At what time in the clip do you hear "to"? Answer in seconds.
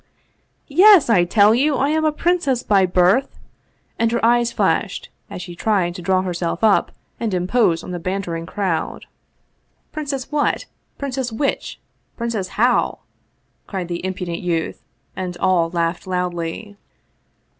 5.93-6.01